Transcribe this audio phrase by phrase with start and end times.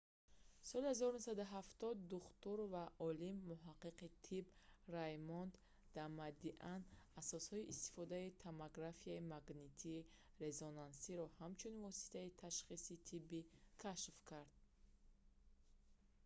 [0.69, 4.45] соли 1970 духтур ва олим-муҳаққиқи тиб
[4.95, 5.53] раймонд
[5.97, 6.81] дамадиан
[7.21, 10.07] асосҳои истифодаи томографияи магнитии
[10.43, 13.41] резонансиро ҳамчун воситаи ташхиси тиббӣ
[13.81, 14.53] кашф кард